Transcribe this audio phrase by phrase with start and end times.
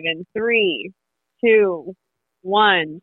[0.00, 0.92] in three,
[1.44, 1.94] two,
[2.40, 3.02] one.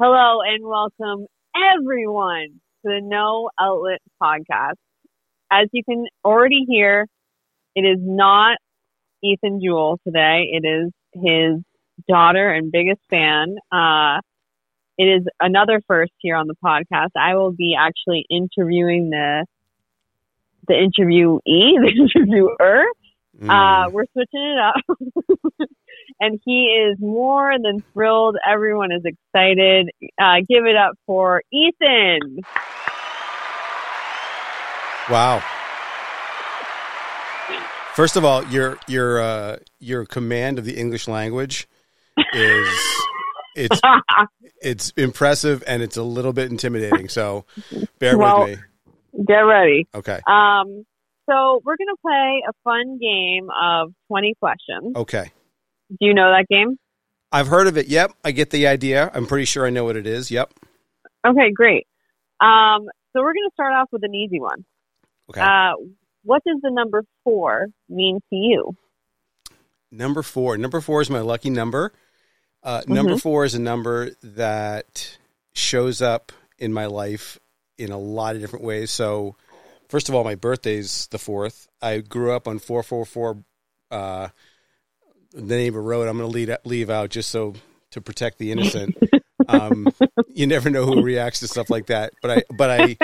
[0.00, 4.76] Hello and welcome everyone to the No Outlet podcast.
[5.50, 7.06] As you can already hear,
[7.74, 8.58] it is not
[9.24, 10.50] Ethan Jewell today.
[10.52, 11.62] It is his
[12.08, 13.56] daughter and biggest fan.
[13.72, 14.20] Uh,
[14.96, 17.10] it is another first here on the podcast.
[17.16, 19.46] I will be actually interviewing the
[20.68, 22.84] the interviewee, the interviewer.
[23.40, 23.50] Mm.
[23.50, 24.98] Uh, we're switching it up.
[26.24, 28.36] and he is more than thrilled.
[28.48, 29.90] Everyone is excited.
[30.20, 32.40] Uh, give it up for Ethan.
[35.10, 35.42] Wow.
[37.94, 41.68] First of all, your your uh, your command of the English language
[42.32, 42.68] is
[43.54, 43.80] it's
[44.60, 47.08] it's impressive and it's a little bit intimidating.
[47.08, 47.44] So
[47.98, 48.64] bear Well- with me.
[49.28, 49.86] Get ready.
[49.94, 50.18] Okay.
[50.26, 50.84] Um,
[51.30, 54.96] so we're gonna play a fun game of twenty questions.
[54.96, 55.30] Okay.
[55.90, 56.76] Do you know that game?
[57.32, 57.88] I've heard of it.
[57.88, 58.12] Yep.
[58.24, 59.10] I get the idea.
[59.14, 60.30] I'm pretty sure I know what it is.
[60.30, 60.52] Yep.
[61.26, 61.86] Okay, great.
[62.40, 64.64] Um, so we're gonna start off with an easy one.
[65.30, 65.40] Okay.
[65.40, 65.72] Uh,
[66.22, 68.76] what does the number four mean to you?
[69.90, 70.56] Number four.
[70.58, 71.92] Number four is my lucky number.
[72.62, 73.22] Uh, Number Mhm.
[73.22, 75.18] four is a number that
[75.52, 77.38] shows up in my life
[77.78, 78.90] in a lot of different ways.
[78.90, 79.36] So,
[79.88, 81.68] first of all, my birthday's the fourth.
[81.82, 83.44] I grew up on four four four.
[83.90, 84.28] Uh,
[85.34, 86.08] the name of a road.
[86.08, 87.54] I'm going to leave leave out just so
[87.90, 88.96] to protect the innocent.
[89.48, 89.92] um,
[90.28, 92.12] you never know who reacts to stuff like that.
[92.22, 92.96] But I but I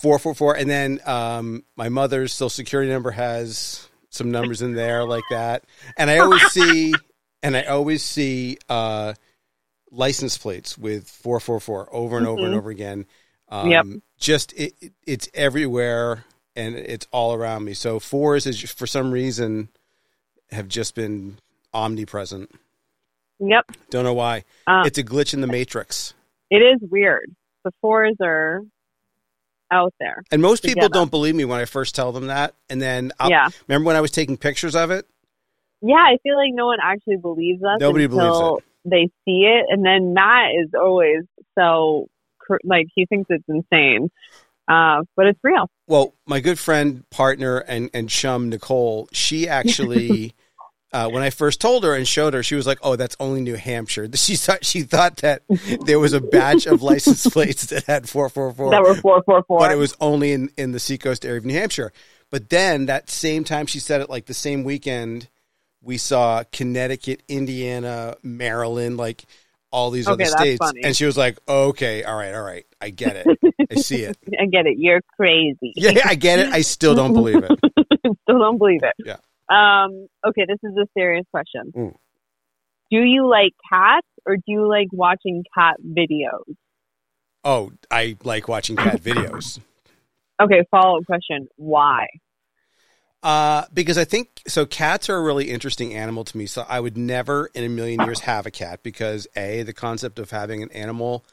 [0.00, 4.74] four four four, and then um, my mother's social security number has some numbers in
[4.74, 5.64] there like that,
[5.96, 6.94] and I always see
[7.42, 9.14] and I always see uh,
[9.90, 12.58] license plates with four four four over and over and Mhm.
[12.58, 13.06] over again.
[13.48, 13.86] Um, Yep.
[14.18, 16.24] Just it, it- it's everywhere
[16.56, 17.72] and it's all around me.
[17.74, 19.68] So fours is for some reason
[20.50, 21.38] have just been
[21.72, 22.50] omnipresent.
[23.40, 23.72] Yep.
[23.90, 24.44] Don't know why.
[24.66, 26.14] Uh, it's a glitch in the matrix.
[26.50, 27.34] it is weird.
[27.64, 28.62] The fours are
[29.70, 30.22] out there.
[30.30, 30.94] And most people together.
[30.94, 32.54] don't believe me when I first tell them that.
[32.70, 33.48] And then I'll, yeah.
[33.68, 35.06] remember when I was taking pictures of it?
[35.80, 39.66] Yeah, I feel like no one actually believes us Nobody believes until they see it,
[39.68, 41.24] and then Matt is always
[41.56, 42.08] so
[42.64, 44.10] like he thinks it's insane,
[44.66, 45.70] uh, but it's real.
[45.86, 50.34] Well, my good friend, partner, and and chum Nicole, she actually,
[50.92, 53.40] uh, when I first told her and showed her, she was like, "Oh, that's only
[53.40, 55.42] New Hampshire." She thought she thought that
[55.84, 59.22] there was a batch of license plates that had four four four, that were four
[59.24, 59.58] four four.
[59.58, 61.92] but it was only in in the seacoast area of New Hampshire.
[62.30, 65.28] But then that same time she said it, like the same weekend,
[65.82, 69.24] we saw Connecticut, Indiana, Maryland, like
[69.70, 70.80] all these Okay, other states, funny.
[70.84, 73.38] and she was like, "Okay, all right, all right, I get it,
[73.70, 74.78] I see it." I get it.
[74.78, 75.72] You're crazy.
[75.76, 76.52] Yeah, I get it.
[76.52, 77.58] I still don't believe it.
[78.22, 78.94] Still don't believe it.
[79.04, 79.16] Yeah.
[79.50, 80.08] Um.
[80.26, 81.72] Okay, this is a serious question.
[81.74, 81.94] Mm.
[82.90, 86.54] Do you like cats or do you like watching cat videos?
[87.44, 89.60] Oh, I like watching cat videos.
[90.40, 91.48] Okay, follow up question.
[91.56, 92.06] Why?
[93.22, 94.64] Uh, because I think so.
[94.64, 96.46] Cats are a really interesting animal to me.
[96.46, 100.18] So I would never in a million years have a cat because a the concept
[100.18, 101.24] of having an animal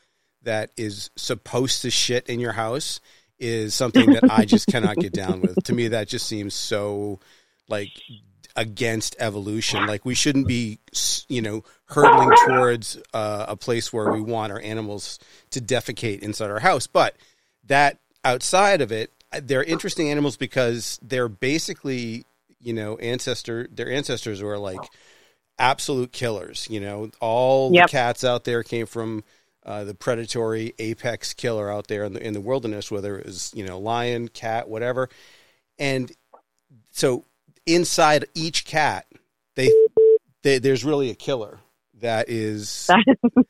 [0.42, 3.00] that is supposed to shit in your house
[3.38, 5.64] is something that I just cannot get down with.
[5.66, 7.20] To me, that just seems so
[7.68, 7.92] like
[8.56, 9.86] against evolution.
[9.86, 10.80] Like we shouldn't be,
[11.28, 15.20] you know, hurtling towards uh, a place where we want our animals
[15.52, 16.88] to defecate inside our house.
[16.88, 17.16] But
[17.68, 19.12] that outside of it,
[19.42, 22.26] they're interesting animals because they're basically,
[22.60, 23.68] you know, ancestor.
[23.72, 24.80] Their ancestors were like
[25.60, 26.68] absolute killers.
[26.70, 27.88] You know, all Yep.
[27.88, 29.24] the cats out there came from.
[29.68, 33.52] Uh, the predatory apex killer out there in the in the wilderness, whether it was
[33.56, 35.10] you know lion, cat, whatever,
[35.80, 36.12] and
[36.92, 37.26] so
[37.66, 39.06] inside each cat,
[39.56, 39.72] they,
[40.44, 41.60] they there's really a killer
[42.02, 42.90] that is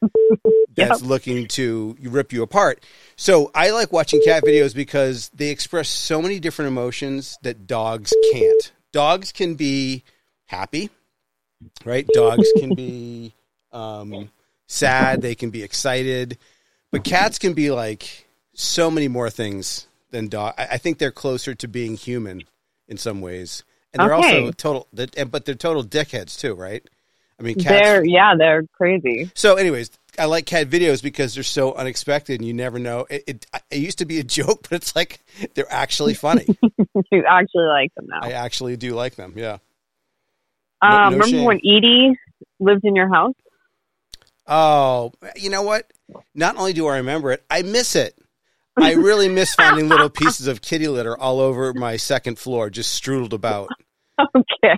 [0.75, 2.83] that's looking to rip you apart.
[3.15, 8.13] So I like watching cat videos because they express so many different emotions that dogs
[8.31, 8.71] can't.
[8.91, 10.03] Dogs can be
[10.45, 10.89] happy,
[11.83, 12.07] right?
[12.07, 13.33] Dogs can be
[13.71, 14.29] um,
[14.67, 15.21] sad.
[15.21, 16.37] They can be excited,
[16.91, 20.53] but cats can be like so many more things than dog.
[20.57, 22.43] I think they're closer to being human
[22.87, 23.63] in some ways,
[23.95, 24.39] and they're Okay.
[24.41, 24.87] also total.
[24.93, 26.83] But they're total dickheads too, right?
[27.39, 27.69] I mean, cats.
[27.69, 29.29] They're yeah, they're crazy.
[29.33, 33.05] So, anyways, I like cat videos because they're so unexpected, and you never know.
[33.09, 35.19] It, it, it used to be a joke, but it's like
[35.53, 36.45] they're actually funny.
[37.11, 38.19] you actually like them now.
[38.21, 39.33] I actually do like them.
[39.35, 39.57] Yeah.
[40.83, 41.43] no- um, no remember shame.
[41.45, 42.17] when Edie
[42.59, 43.33] lived in your house?
[44.47, 45.91] Oh, you know what?
[46.35, 48.15] Not only do I remember it, I miss it.
[48.77, 52.93] I really miss finding little pieces of kitty litter all over my second floor, just
[52.93, 53.69] strudled about.
[54.35, 54.77] okay.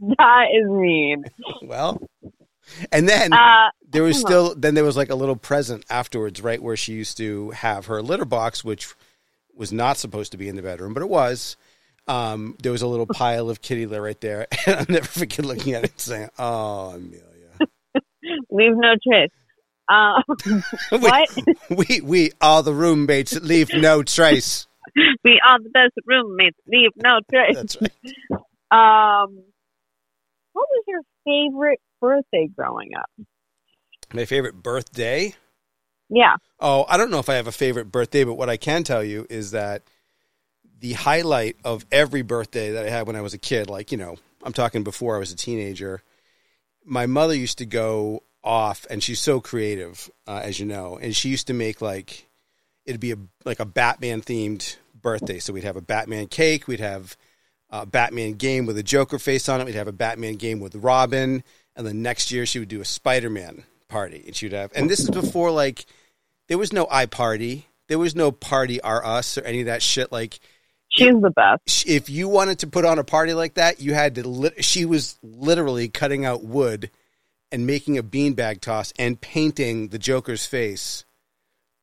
[0.00, 1.24] that is mean.
[1.62, 2.00] Well,
[2.92, 6.62] and then Uh, there was still then there was like a little present afterwards, right
[6.62, 8.94] where she used to have her litter box, which
[9.54, 11.56] was not supposed to be in the bedroom, but it was.
[12.08, 15.44] Um, there was a little pile of kitty litter right there, and I'll never forget
[15.44, 17.22] looking at it and saying, "Oh, Amelia,
[18.50, 19.30] leave no trace.
[19.88, 20.22] Um,
[20.90, 21.28] what?
[21.70, 24.66] we we are the roommates that leave no trace."
[25.24, 26.58] we are the best roommates.
[26.66, 27.54] Leave no trace.
[27.54, 27.92] That's right.
[28.70, 29.44] Um,
[30.52, 33.10] what was your favorite birthday growing up?
[34.12, 35.34] My favorite birthday.
[36.08, 36.36] Yeah.
[36.60, 39.04] Oh, I don't know if I have a favorite birthday, but what I can tell
[39.04, 39.82] you is that
[40.80, 43.98] the highlight of every birthday that I had when I was a kid, like, you
[43.98, 46.02] know, I'm talking before I was a teenager,
[46.84, 51.14] my mother used to go off and she's so creative, uh, as you know, and
[51.14, 52.26] she used to make like,
[52.84, 55.38] it'd be a, like a Batman themed birthday.
[55.38, 57.16] So we'd have a Batman cake, we'd have
[57.70, 60.74] a Batman game with a Joker face on it, we'd have a Batman game with
[60.74, 61.44] Robin,
[61.76, 64.90] and then next year she would do a Spider Man party, and she'd have, and
[64.90, 65.86] this is before like
[66.48, 70.10] there was no iParty, there was no Party R Us or any of that shit.
[70.10, 70.40] Like
[70.88, 71.86] She's the best.
[71.86, 74.28] if you wanted to put on a party like that, you had to.
[74.28, 76.90] Lit- she was literally cutting out wood
[77.52, 81.04] and making a beanbag toss and painting the Joker's face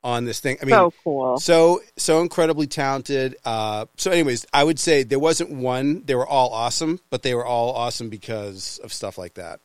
[0.04, 0.58] on this thing.
[0.62, 1.38] I mean, so cool.
[1.38, 3.36] so so incredibly talented.
[3.46, 6.04] Uh, so, anyways, I would say there wasn't one.
[6.06, 9.60] They were all awesome, but they were all awesome because of stuff like that.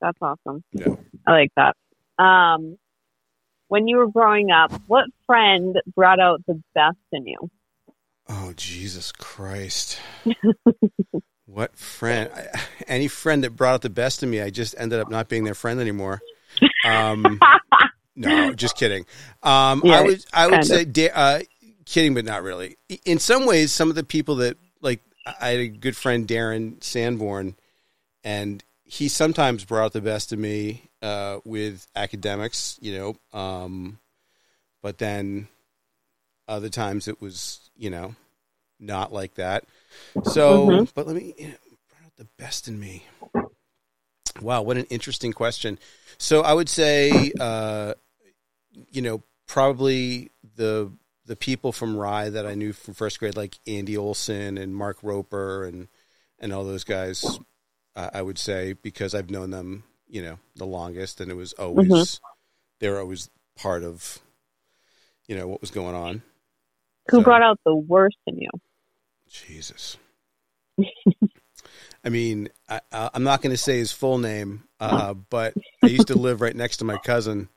[0.00, 0.64] That's awesome.
[0.72, 0.96] Yeah.
[1.26, 1.76] I like that.
[2.22, 2.78] Um,
[3.68, 7.50] when you were growing up, what friend brought out the best in you?
[8.28, 9.98] Oh Jesus Christ!
[11.46, 12.30] what friend?
[12.34, 15.28] I, any friend that brought out the best in me, I just ended up not
[15.28, 16.20] being their friend anymore.
[16.86, 17.40] Um,
[18.16, 19.06] no, just kidding.
[19.42, 21.40] Um, I would I would say da- uh,
[21.84, 22.76] kidding, but not really.
[23.04, 26.82] In some ways, some of the people that like I had a good friend Darren
[26.82, 27.56] Sanborn,
[28.22, 32.96] and he sometimes brought the best of me uh, with academics, you
[33.32, 33.38] know.
[33.38, 33.98] Um,
[34.82, 35.48] but then
[36.46, 38.14] other times it was, you know,
[38.78, 39.64] not like that.
[40.22, 40.88] So, Mhm.
[40.94, 41.54] but let me you know,
[41.88, 43.06] brought out the best in me.
[44.40, 45.78] Wow, what an interesting question.
[46.18, 47.94] So I would say, uh,
[48.90, 50.92] you know, probably the
[51.26, 54.98] the people from Rye that I knew from first grade, like Andy Olson and Mark
[55.02, 55.88] Roper and
[56.38, 57.24] and all those guys.
[57.96, 61.52] Uh, I would say because I've known them, you know, the longest, and it was
[61.54, 62.20] always Mhm.
[62.80, 64.18] they were always part of,
[65.28, 66.22] you know, what was going on.
[67.10, 68.50] Who So- brought out the worst in you?
[69.28, 69.96] Jesus.
[72.04, 75.86] I mean, I, I- I'm not going to say his full name, uh, but I
[75.86, 77.48] used to live right next to my cousin,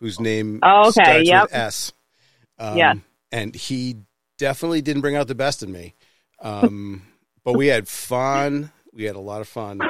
[0.00, 1.42] whose name Oh, okay, starts yep.
[1.44, 1.92] with S.
[2.58, 2.94] Um, Yeah.
[3.32, 3.96] and he
[4.38, 5.94] definitely didn't bring out the best in me.
[6.40, 7.02] Um,
[7.44, 8.72] but we had fun.
[8.92, 9.80] We had a lot of fun.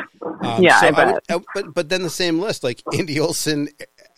[0.43, 3.69] Um, Yeah, so I would- I- but but then the same list, like Andy Olson,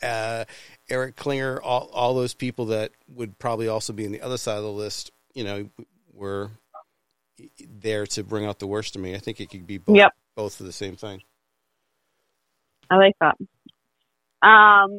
[0.03, 0.45] uh,
[0.91, 4.57] Eric Klinger, all all those people that would probably also be in the other side
[4.57, 5.13] of the list.
[5.35, 5.71] You know,
[6.13, 6.51] were
[7.69, 9.15] there to bring out the worst in me.
[9.15, 10.13] I think it could be both, Yep.
[10.37, 11.23] both for the same thing.
[12.91, 13.37] I like that.
[14.47, 14.99] Um,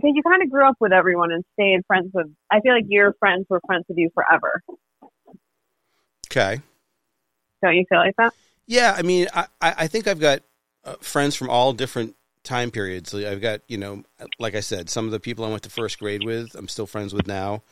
[0.00, 2.26] because you kind of grew up with everyone and stayed friends with.
[2.50, 4.62] I feel like your friends were friends with you forever.
[6.30, 6.60] Okay.
[7.62, 8.32] Don't you feel like that?
[8.66, 10.40] Yeah, I mean, I, I think I've got
[10.84, 12.14] uh, friends from all different
[12.44, 13.14] time periods.
[13.14, 14.04] I've got, you know,
[14.38, 16.86] like I said, some of the people I went to first grade with, I'm still
[16.86, 17.62] friends with now.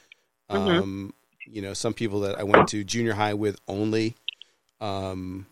[0.50, 0.83] Mhm.
[0.83, 1.14] Um,
[1.45, 4.16] you know, some people that I went to junior high with only,
[4.80, 5.47] um,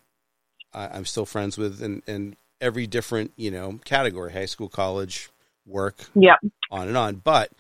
[0.73, 5.31] I, I'm still friends with, and and every different, you know, category: high school, college,
[5.67, 6.39] work, Yep.
[6.71, 7.17] on and on.
[7.17, 7.51] But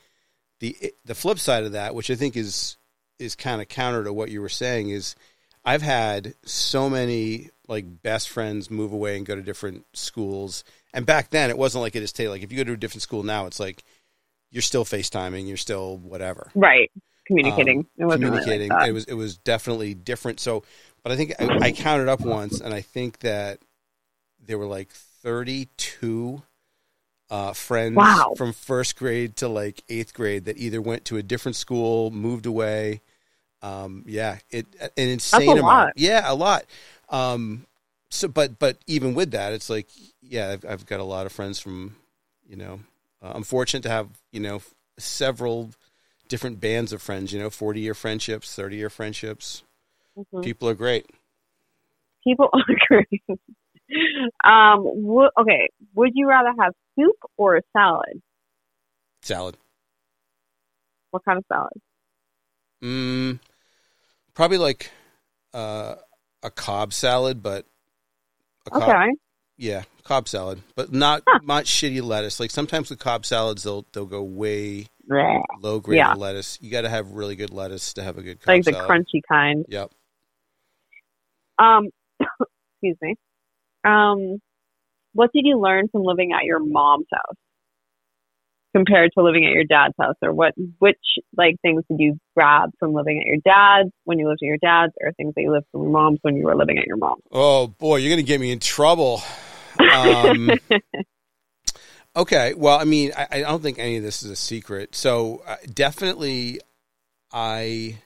[0.61, 2.77] the the flip side of that, which I think is
[3.19, 5.15] is kind of counter to what you were saying, is
[5.65, 10.65] I've had so many like best friends move away and go to different schools.
[10.93, 12.29] And back then, it wasn't like it is today.
[12.29, 13.83] Like if you go to a different school now, it's like
[14.51, 16.91] you're still FaceTiming, you're still whatever Right.
[17.27, 17.79] Communicating.
[17.81, 18.71] um, it wasn't really communicating.
[18.71, 20.41] like it was it was definitely different.
[20.41, 20.63] So,
[21.03, 23.61] but I think I, I counted up once, and I think that
[24.39, 26.43] there were like thirty two
[27.31, 28.35] uh, friends Wow.
[28.35, 32.47] from first grade to like eighth grade that either went to a different school, moved
[32.47, 33.01] away.
[33.63, 35.65] Um, yeah, it an insane amount.
[35.65, 35.93] lot.
[35.97, 36.65] Yeah, a lot.
[37.09, 37.67] Um,
[38.11, 39.89] so, but but even with that, it's like
[40.23, 41.97] yeah, I've, I've got a lot of friends from
[42.49, 42.81] you know.
[43.23, 44.61] Uh, I'm fortunate to have you know
[44.99, 45.71] several
[46.29, 47.33] different bands of friends.
[47.33, 49.63] You know, 40 year friendships, 30 year friendships.
[50.17, 50.43] Mhm.
[50.43, 51.07] People are great.
[52.25, 53.21] People agree.
[54.45, 54.83] um.
[54.85, 55.69] wo- okay.
[55.95, 58.21] Would you rather have soup or a salad?
[59.23, 59.57] Salad.
[61.11, 61.73] What kind of salad?
[62.83, 63.39] Mm,
[64.35, 64.91] probably like
[65.55, 65.95] uh,
[66.43, 67.65] a Cobb salad, but
[68.67, 69.11] a Cobb, Okay.
[69.57, 71.39] yeah, Cobb salad, but not Huh.
[71.45, 72.41] not shitty lettuce.
[72.41, 74.87] Like sometimes with Cobb salads they'll they'll go way
[75.61, 76.13] low grade Yeah.
[76.15, 76.59] lettuce.
[76.61, 78.91] You got to have really good lettuce to have a good Cobb Like the salad.
[78.91, 79.65] crunchy kind.
[79.69, 79.91] Yep.
[81.59, 81.89] Um,
[82.21, 83.15] excuse me.
[83.85, 84.39] Um,
[85.13, 87.37] what did you learn from living at your mom's house
[88.75, 90.55] compared to living at your dad's house, or what?
[90.79, 90.99] Which
[91.37, 94.59] like things did you grab from living at your dad's when you lived at your
[94.59, 96.97] dad's, or things that you lived from your mom's when you were living at your
[96.97, 97.23] mom's?
[97.31, 99.23] Oh boy, you're gonna get me in trouble.
[99.93, 100.51] Um,
[102.17, 104.95] okay, well, I mean, I, I don't think any of this is a secret.
[104.95, 106.61] So uh, definitely,
[107.33, 107.99] I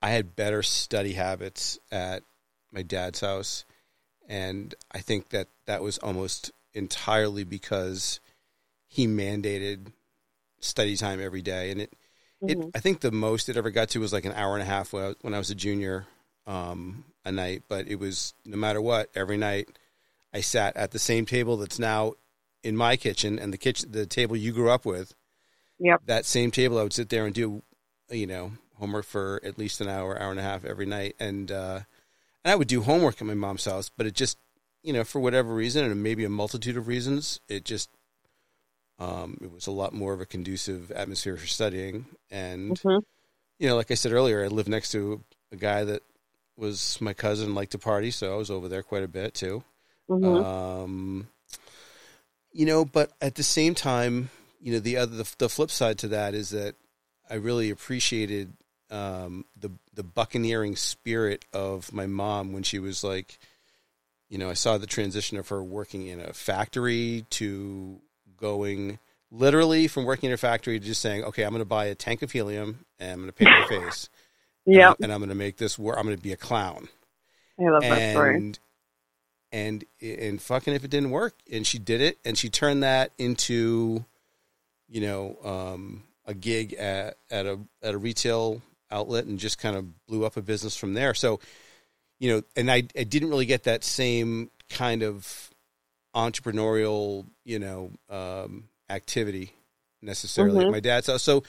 [0.00, 2.22] I had better study habits at
[2.72, 3.64] my dad's house,
[4.28, 8.20] and I think that that was almost entirely because
[8.86, 9.92] he mandated
[10.60, 11.92] study time every day, and it
[12.46, 12.70] it, Mhm.
[12.74, 14.92] I think the most it ever got to was like an hour and a half
[14.92, 16.06] when I, when I was a junior
[16.46, 17.64] um, a night.
[17.68, 19.78] But it was no matter what, every night
[20.32, 22.14] I sat at the same table that's now
[22.62, 25.14] in my kitchen and the kitchen, the table you grew up with.
[25.80, 26.02] Yep.
[26.06, 27.62] That same table, I would sit there and do,
[28.10, 31.50] you know, homework for at least an hour, hour and a half every night, and
[31.52, 31.80] uh,
[32.44, 33.90] and I would do homework at my mom's house.
[33.94, 34.38] But it just,
[34.82, 37.90] you know, for whatever reason, and maybe a multitude of reasons, it just
[38.98, 42.06] um, it was a lot more of a conducive atmosphere for studying.
[42.30, 43.02] And Mhm.
[43.58, 46.02] you know, like I said earlier, I lived next to a guy that
[46.56, 49.62] was my cousin, liked to party, so I was over there quite a bit too.
[50.10, 50.44] Mhm.
[50.44, 51.28] Um,
[52.52, 54.30] you know, but at the same time,
[54.60, 56.74] you know, the other the, the flip side to that is that
[57.30, 58.52] I really appreciated
[58.90, 63.38] um, the the buccaneering spirit of my mom when she was like,
[64.28, 68.00] you know, I saw the transition of her working in a factory to
[68.36, 68.98] going
[69.30, 71.94] literally from working in a factory to just saying, okay, I'm going to buy a
[71.94, 74.08] tank of helium and I'm going to paint my face,
[74.66, 74.98] Yep.
[75.02, 75.96] and I'm going to make this work.
[75.98, 76.88] I'm going to be a clown
[77.60, 78.36] I love that story.
[78.36, 78.58] and
[79.50, 83.12] and and fucking if it didn't work and she did it and she turned that
[83.18, 84.04] into
[84.88, 89.76] you know um a gig at at a at a retail outlet and just kind
[89.76, 91.40] of blew up a business from there so
[92.18, 95.50] you know and i i didn't really get that same kind of
[96.14, 99.52] entrepreneurial you know um activity
[100.02, 100.70] necessarily at Mhm.
[100.70, 101.42] my dad's house so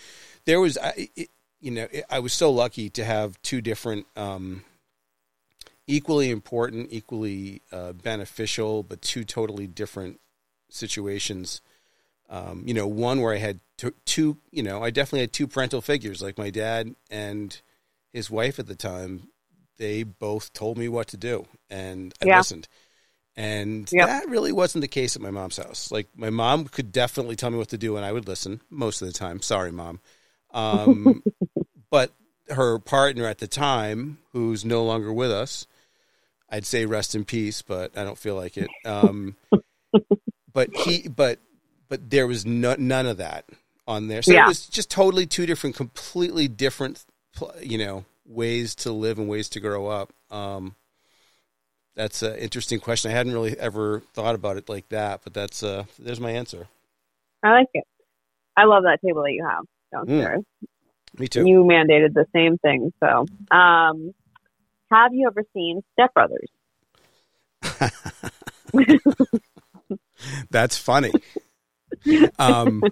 [0.46, 1.30] there was I, it,
[1.62, 4.64] you know i was so lucky to have two different um
[5.90, 10.20] equally important, equally uh, beneficial, but two totally different
[10.70, 11.62] situations.
[12.30, 15.48] Um, you know, one where I had t- two, you know, I definitely had two
[15.48, 17.60] parental figures, like my dad and
[18.14, 19.30] his wife at the time.
[19.78, 22.38] They both told me what to do, and I Yeah.
[22.38, 22.68] listened.
[23.36, 24.08] And Yep.
[24.08, 25.92] that really wasn't the case at my mom's house.
[25.92, 29.02] Like my mom could definitely tell me what to do, and I would listen most
[29.02, 29.42] of the time.
[29.42, 30.02] Sorry, mom.
[30.52, 31.24] Um,
[31.90, 32.12] but
[32.50, 35.66] her partner at the time, who's no longer with us,
[36.50, 38.72] I'd say rest in peace, but I don't feel like it.
[38.84, 39.36] Um,
[40.54, 41.40] but he, but,
[41.90, 43.46] but there was no, none of that
[43.88, 44.22] on there.
[44.22, 44.46] So Yeah.
[44.46, 47.04] it was just totally two different, completely different,
[47.62, 50.14] you know, ways to live and ways to grow up.
[50.30, 50.76] Um,
[51.96, 53.12] that's an interesting question.
[53.12, 56.68] I hadn't really ever thought about it like that, but that's uh, there's my answer.
[57.44, 57.84] I like it.
[58.56, 60.44] I love that table that you have downstairs.
[61.18, 61.46] Me too.
[61.48, 62.94] You mandated the same thing.
[63.00, 64.14] So, um,
[64.92, 66.50] have you ever seen Step Brothers?
[70.52, 71.12] That's funny.
[72.38, 72.84] Um,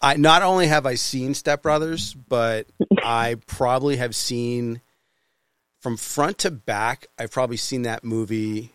[0.00, 2.66] I not only have I seen Step Brothers, but
[3.02, 4.80] I probably have seen
[5.80, 7.06] from front to back.
[7.18, 8.72] I've probably seen that movie.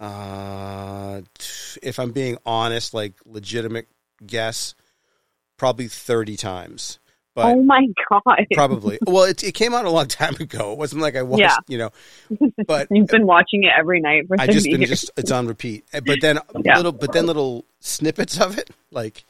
[0.00, 1.22] Uh,
[1.82, 3.86] if I'm being honest, like legitimate
[4.26, 4.74] guess,
[5.56, 6.98] probably thirty times.
[7.34, 8.46] But oh my god!
[8.52, 10.72] probably, well, it, it came out a long time ago.
[10.72, 11.56] It wasn't like I watched, Yeah.
[11.66, 11.90] you know.
[12.66, 14.90] But You've been watching it every night for I 30 just been years.
[14.90, 15.84] just it's on repeat.
[15.92, 16.76] But then Yeah.
[16.76, 18.68] little but then little snippets of it.
[18.90, 19.24] Like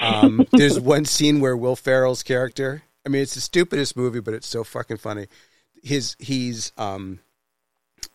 [0.00, 4.34] um there's one scene where Will Ferrell's character I mean it's the stupidest movie, but
[4.34, 5.26] it's so fucking funny.
[5.82, 7.20] His he's um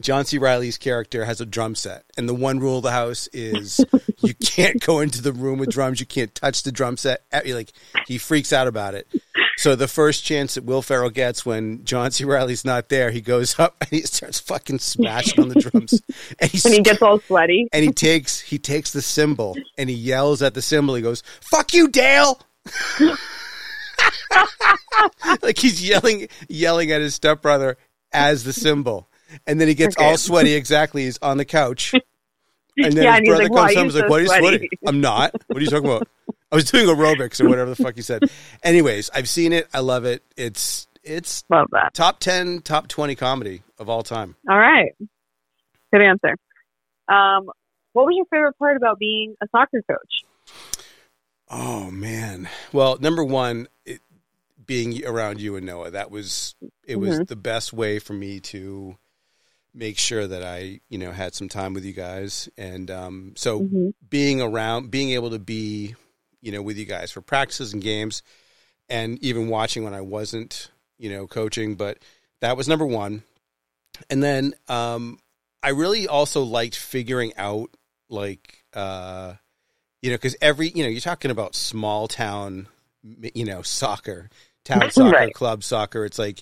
[0.01, 0.38] John C.
[0.38, 3.83] Reilly's character has a drum set, and the one rule of the house is
[4.19, 6.00] you can't go into the room with drums.
[6.00, 7.24] You can't touch the drum set.
[7.31, 7.71] Like
[8.07, 9.07] he freaks out about it.
[9.57, 12.24] So the first chance that Will Ferrell gets when John C.
[12.24, 16.01] Reilly's not there, he goes up and he starts fucking smashing on the drums,
[16.39, 17.67] and he, when he gets all sweaty.
[17.74, 20.95] and he takes he takes the cymbal and he yells at the cymbal.
[20.95, 22.39] He goes, "Fuck you, Dale!"
[25.43, 27.77] like he's yelling yelling at his stepbrother
[28.12, 29.10] as the cymbal,
[29.48, 30.54] and then he gets all sweaty.
[30.54, 31.94] Exactly, he's on the couch,
[32.78, 33.78] and then Yeah, his and brother like, comes home up.
[33.78, 35.34] you He's like, so "What are you sweaty?" sweating?" I'm not.
[35.48, 36.08] What are you talking about?
[36.52, 38.24] I was doing aerobics or whatever the fuck he said.
[38.64, 39.68] Anyways, I've seen it.
[39.74, 40.24] I love it.
[40.36, 41.94] It's it's Love that.
[41.94, 44.36] top 10, top 20 comedy of all time.
[44.50, 44.92] All right.
[45.92, 46.36] Good answer.
[47.08, 47.50] Um,
[47.94, 50.24] what was your favorite part about being a soccer coach?
[51.50, 52.50] Oh man.
[52.72, 54.00] Well, number one, it,
[54.66, 57.28] being around you and Noah, that was it was Mhm.
[57.28, 58.98] the best way for me to
[59.74, 62.50] make sure that I, you know, had some time with you guys.
[62.58, 65.96] And um, so hmm being around, being able to be,
[66.42, 68.24] you know, with you guys for practices and games,
[68.90, 71.75] and even watching when I wasn't, you know, coaching.
[71.75, 72.00] But
[72.42, 73.24] that was number one.
[74.10, 75.20] And then um,
[75.63, 77.70] I really also liked figuring out,
[78.10, 79.36] like, uh,
[80.01, 82.68] you know, because every, you know, you're talking about small town,
[83.04, 84.30] you know, soccer,
[84.66, 85.34] town soccer, Right.
[85.34, 86.06] club soccer.
[86.06, 86.42] It's like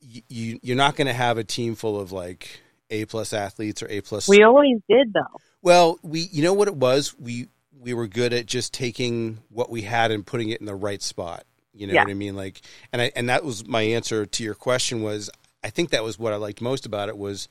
[0.00, 3.88] you you're not going to have a team full of like A plus athletes or
[3.88, 5.40] A plus We always did, though.
[5.62, 7.18] well, we you know what it was?
[7.18, 7.48] We
[7.80, 11.02] we were good at just taking what we had and putting it in the right
[11.02, 11.44] spot.
[11.72, 12.02] You know Yeah.
[12.04, 12.34] what I mean?
[12.36, 12.60] Like
[12.92, 15.30] and I and that was my answer to your question was
[15.62, 17.48] I think that was what I liked most about it was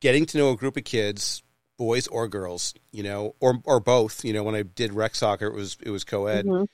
[0.00, 1.42] getting to know a group of kids,
[1.76, 4.24] boys or girls, you know, or or both.
[4.24, 6.44] You know, when I did rec soccer it was it was co ed.
[6.46, 6.66] Mhm.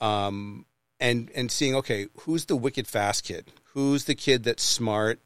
[0.00, 0.66] Um
[1.00, 3.50] and and seeing okay, who's the wicked fast kid?
[3.74, 5.20] Who's the kid that's smart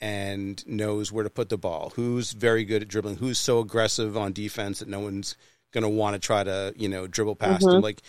[0.00, 1.92] and knows where to put the ball?
[1.96, 3.16] Who's very good at dribbling?
[3.16, 5.36] Who's so aggressive on defense that no one's
[5.72, 7.74] going to want to try to, you know, dribble past Mhm.
[7.74, 7.80] him?
[7.82, 8.00] Like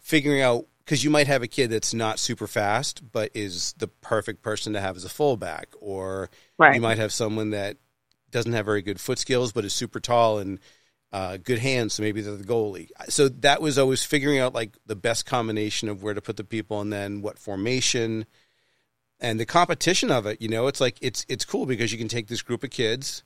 [0.00, 3.86] figuring out because you might have a kid that's not super fast, but is the
[3.86, 6.74] perfect person to have as a fullback, or Right.
[6.74, 7.76] you might have someone that
[8.30, 10.58] doesn't have very good foot skills, but is super tall and
[11.12, 11.94] uh, good hands.
[11.94, 12.88] So maybe they're the goalie.
[13.08, 16.44] So that was always figuring out like the best combination of where to put the
[16.44, 18.24] people, and then what formation,
[19.22, 20.42] and the competition of it.
[20.42, 23.22] You know, it's like it's it's cool because you can take this group of kids,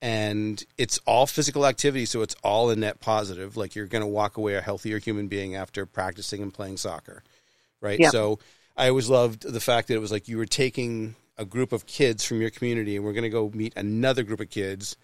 [0.00, 3.56] and it's all physical activity, so it's all a net positive.
[3.56, 7.24] Like you're going to walk away a healthier human being after practicing and playing soccer,
[7.80, 7.98] right?
[7.98, 8.10] Yeah.
[8.10, 8.38] So
[8.76, 11.86] I always loved the fact that it was like you were taking a group of
[11.86, 14.96] kids from your community, and we're going to go meet another group of kids,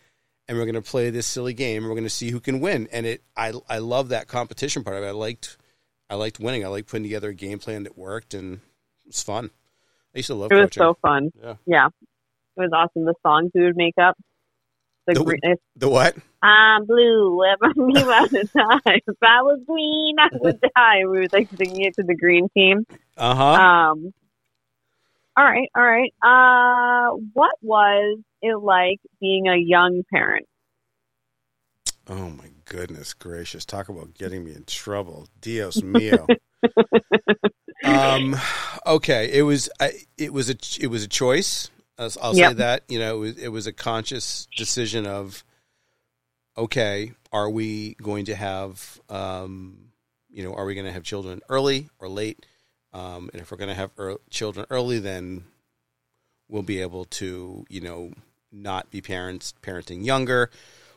[0.47, 2.61] and we're going to play this silly game, and we're going to see who can
[2.61, 2.87] win.
[2.93, 5.09] And it, I, I love that competition part of it.
[5.09, 5.57] I liked,
[6.11, 6.65] I liked winning.
[6.65, 9.51] I liked putting together a game plan that worked, and it was fun.
[10.15, 10.81] I used to love It was coaching.
[10.83, 11.31] so fun.
[11.43, 11.55] Yeah.
[11.67, 11.87] yeah.
[12.57, 13.05] It was awesome.
[13.05, 14.17] The songs we would make up.
[15.07, 15.41] The, The- green,
[15.77, 16.17] the what?
[16.43, 18.81] I'm blue, ever me by the time.
[19.07, 20.99] If I was green, I would die.
[21.01, 22.85] We were like singing it to the green team.
[23.17, 23.45] Uh huh.
[23.45, 24.15] Um,
[25.37, 26.13] all right, all right.
[26.23, 30.47] Uh, what was it like being a young parent?
[32.09, 33.65] Oh my goodness gracious!
[33.65, 36.27] Talk about getting me in trouble, Dios mio.
[37.85, 38.37] um,
[38.87, 41.71] okay, it was I, it was a it was a choice.
[41.99, 45.45] I'll, I'll say that you know it was, it was a conscious decision of
[46.57, 49.91] okay, are we going to have um,
[50.31, 52.47] you know are we going to have children early or late?
[52.93, 55.45] Um, and if we're going to have ear children early, then
[56.49, 58.13] we'll be able to you know
[58.53, 60.51] not be parents parenting younger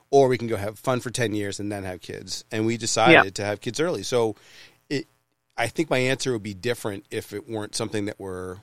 [0.10, 2.77] or we can go have fun for 10 years and then have kids and we
[2.77, 4.36] decided to have kids early so
[5.57, 8.59] i think my answer would be different if it weren't something that were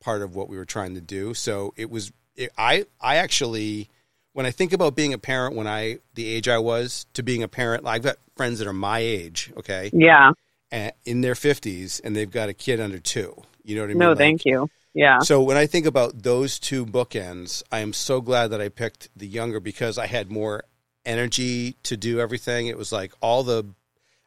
[0.00, 3.88] part of what we were trying to do so it was it, i i actually
[4.32, 7.42] when i think about being a parent when i the age i was to being
[7.42, 10.32] a parent i've got friends that are my age okay Yeah.
[10.70, 13.94] and in their 50s and they've got a kid under two you know what i
[13.94, 14.68] mean No, Like, thank you.
[14.94, 15.18] Yeah.
[15.20, 19.10] so when I think about those two bookends, I am so glad that I picked
[19.14, 20.64] the younger because I had more
[21.04, 22.66] energy to do everything.
[22.66, 23.64] It was like all the,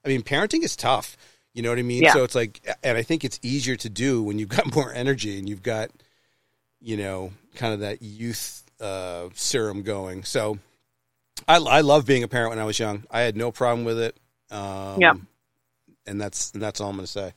[0.05, 1.17] I mean, parenting is tough.
[1.53, 2.03] You know what I mean?
[2.03, 2.13] Yeah.
[2.13, 5.37] So it's like, and I think it's easier to do when you've got more energy
[5.37, 5.89] and you've got,
[6.79, 10.23] you know, kind of that youth uh, serum going.
[10.23, 10.59] So
[11.47, 13.03] I, I love being a parent when I was young.
[13.11, 14.17] I had no problem with it.
[14.49, 15.13] Um, Yeah.
[16.07, 17.33] And that's and that's all I'm going to say.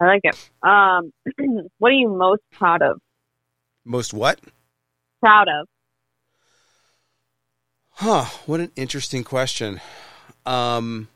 [0.00, 0.50] I like it.
[0.62, 1.12] Um,
[1.78, 3.00] what are you most proud of?
[3.84, 4.40] Most what?
[5.20, 5.66] Proud of?
[7.90, 9.80] Huh, what an interesting question.
[10.46, 11.08] Um,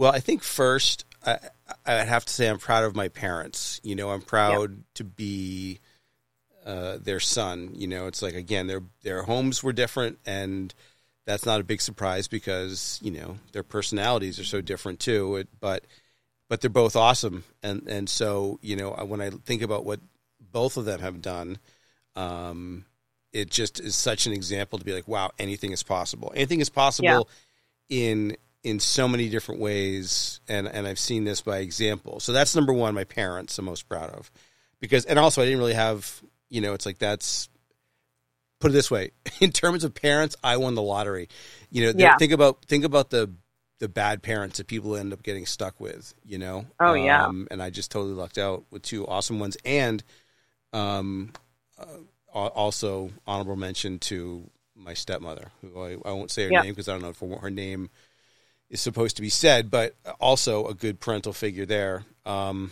[0.00, 1.36] well, I think first, I,
[1.84, 3.82] I'd have to say I'm proud of my parents.
[3.84, 5.80] You know, I'm proud to be
[6.64, 7.72] uh, their son.
[7.74, 10.72] You know, it's like again, their their homes were different, and
[11.26, 15.36] that's not a big surprise because you know their personalities are so different too.
[15.36, 15.84] It, but
[16.48, 20.00] but they're both awesome, and and so you know when I think about what
[20.40, 21.58] both of them have done,
[22.16, 22.86] um,
[23.34, 26.32] it just is such an example to be like, wow, anything is possible.
[26.34, 27.28] Anything is possible
[27.90, 32.20] in in so many different ways, and and I've seen this by example.
[32.20, 32.94] So that's number one.
[32.94, 34.30] My parents, I'm most proud of,
[34.80, 37.48] because and also I didn't really have, you know, it's like that's
[38.60, 41.28] put it this way in terms of parents, I won the lottery.
[41.70, 42.16] You know, Yeah.
[42.18, 43.30] think about think about the
[43.78, 46.12] the bad parents that people end up getting stuck with.
[46.24, 46.66] You know.
[46.78, 47.24] Oh, yeah.
[47.26, 50.02] Um, and I just totally lucked out with two awesome ones, and
[50.74, 51.32] um,
[51.78, 51.86] uh,
[52.34, 56.92] also honorable mention to my stepmother, who I, I won't say her name because I
[56.92, 57.88] don't know if her- her name
[58.70, 62.04] is supposed to be said, but also a good parental figure there.
[62.24, 62.70] Um,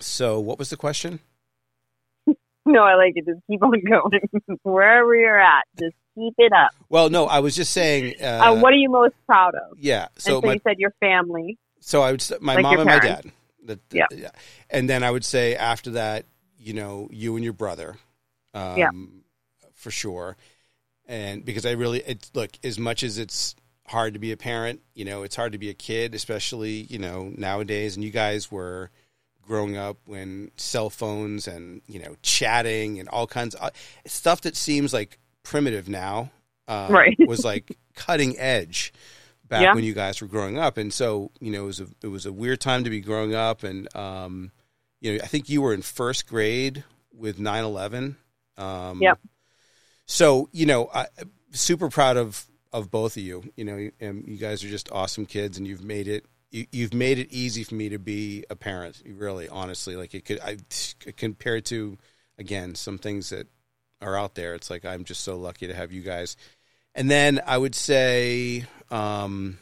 [0.00, 1.20] so, what was the question?
[2.66, 3.24] No, I like it.
[3.24, 4.58] Just keep on going.
[4.62, 6.70] Wherever you're at, just keep it up.
[6.90, 8.16] Well, no, I was just saying.
[8.20, 9.78] Uh, Uh, what are you most proud of?
[9.78, 11.56] yeah, So, and so my you said your family.
[11.80, 13.32] so I would my Like mom and my dad.
[13.64, 14.04] The- Yeah.
[14.14, 14.30] yeah,
[14.68, 16.26] and then I would say after that,
[16.58, 17.96] you know, you and your brother,
[18.52, 18.90] um, Yeah.
[19.72, 20.36] for sure.
[21.06, 23.56] And because I really, it look as much as it's
[23.88, 26.98] hard to be a parent, you know, it's hard to be a kid, especially you
[26.98, 27.96] know nowadays.
[27.96, 28.90] And you guys were
[29.46, 33.70] growing up when cell phones and you know chatting and all kinds of
[34.06, 36.30] stuff that seems like primitive now,
[36.68, 37.16] uh, Right.
[37.26, 38.92] was like cutting edge
[39.48, 39.74] back Yeah.
[39.74, 40.76] when you guys were growing up.
[40.76, 43.34] And so you know it was a it was a weird time to be growing
[43.34, 43.62] up.
[43.64, 44.52] And um,
[45.00, 48.16] you know I think you were in first grade with 9-11.
[48.58, 49.18] Um, Yep.
[50.06, 51.06] So you know I
[51.52, 53.44] super proud of of both of you.
[53.56, 56.24] You know, and you guys are just awesome kids, and you've made it.
[56.50, 59.02] You, you've made it easy for me to be a parent.
[59.06, 60.40] Really, honestly, like it could.
[60.40, 60.58] I
[61.16, 61.98] compared to
[62.38, 63.48] again some things that
[64.00, 64.54] are out there.
[64.54, 66.36] It's like I'm just so lucky to have you guys.
[66.94, 69.58] And then I would say, um,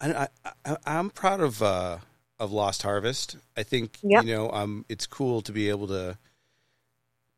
[0.00, 0.28] I,
[0.64, 1.98] I, I'm proud of uh,
[2.38, 3.36] of Lost Harvest.
[3.56, 4.24] I think Yep.
[4.24, 6.16] you know, um, it's cool to be able to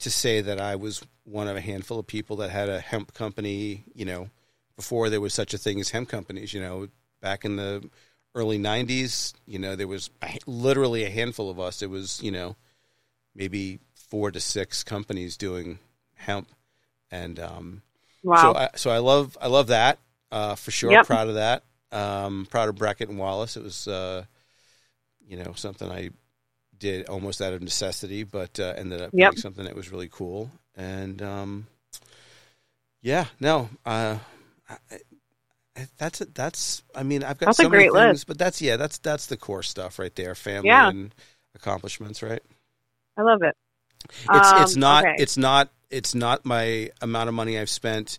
[0.00, 3.14] to say that I was one of a handful of people that had a hemp
[3.14, 3.84] company.
[3.94, 4.30] You know,
[4.76, 6.52] before there was such a thing as hemp companies.
[6.52, 6.88] You know,
[7.20, 7.88] back in the
[8.34, 10.10] early '90s, you know, there was
[10.46, 11.82] literally a handful of us.
[11.82, 12.56] It was you know
[13.34, 15.78] maybe four to six companies doing
[16.16, 16.48] hemp,
[17.10, 17.82] and um,
[18.22, 18.36] Wow.
[18.36, 19.98] so I, so I love I love that
[20.30, 20.92] uh, for sure.
[20.92, 21.06] Yep.
[21.06, 21.64] Proud of that.
[21.92, 23.56] Um, proud of Brackett and Wallace.
[23.56, 24.24] It was uh,
[25.26, 26.10] you know something I
[26.81, 29.33] did almost out of necessity, but uh, ended up Yep.
[29.33, 30.51] being something that was really cool.
[30.77, 31.66] And um,
[33.03, 34.19] yeah, no, uh,
[34.69, 34.77] I,
[35.77, 36.35] I, that's it.
[36.35, 38.27] That's I mean I've got That's a so many things, list.
[38.27, 40.35] but that's yeah, that's that's the core stuff right there.
[40.35, 40.88] Family Yeah.
[40.88, 41.14] and
[41.55, 42.43] accomplishments, right?
[43.16, 43.55] I love it.
[44.33, 45.14] It's it's Um, not okay.
[45.19, 48.19] it's not it's not my amount of money I've spent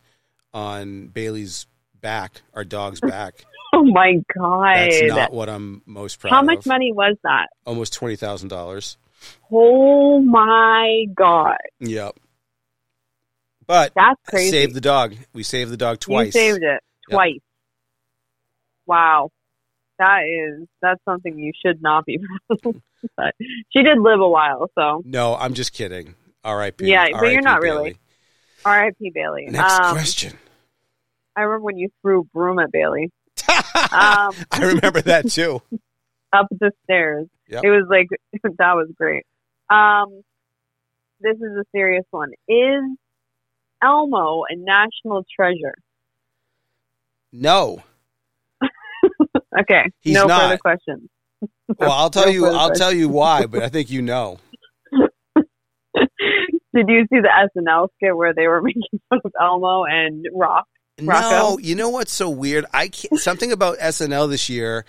[0.54, 1.65] on Bailey's
[2.00, 3.45] back, our dog's back.
[3.73, 4.75] Oh my god.
[4.75, 6.36] That's not what I'm most proud of.
[6.36, 6.65] How much of.
[6.65, 7.47] money was that?
[7.65, 8.97] Almost twenty thousand dollars.
[9.49, 11.57] Oh my god.
[11.79, 12.17] Yep.
[13.65, 14.51] But That's crazy.
[14.51, 15.15] saved the dog.
[15.34, 16.27] We saved the dog twice.
[16.27, 17.39] You saved it twice.
[18.86, 19.29] Wow.
[19.99, 22.81] That is that's something you should not be proud of.
[23.15, 23.34] but
[23.71, 26.15] she did live a while, so No, I'm just kidding.
[26.43, 26.88] R.I.P.
[26.88, 27.41] Yeah, but you're R.I.P.
[27.41, 27.97] not really.
[28.65, 29.12] R.I.P.
[29.13, 29.45] Bailey.
[29.49, 30.38] Next um, question.
[31.36, 33.12] I remember when you threw broom at Bailey
[33.91, 35.61] um, I remember that too.
[36.33, 37.27] up the stairs.
[37.49, 37.63] Yep.
[37.63, 38.07] It was like
[38.57, 39.25] that was great.
[39.69, 40.21] Um,
[41.19, 42.31] this is a serious one.
[42.47, 42.81] Is
[43.83, 45.75] Elmo a national treasure?
[47.31, 47.83] No.
[49.59, 50.41] Okay, He's no not.
[50.43, 51.09] further questions.
[51.77, 52.45] Well, I'll tell No you.
[52.47, 54.39] I'll tell you why, but I think you know.
[56.73, 60.25] Did you see the SNL skit where they were making fun of Elmo and
[61.01, 61.21] Rock?
[61.32, 62.65] No, you know what's so weird?
[62.73, 64.86] I can't, something about SNL this year.